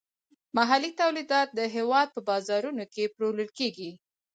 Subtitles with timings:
[0.57, 3.91] محلي تولیدات د هیواد په بازارونو کې پلورل کیږي.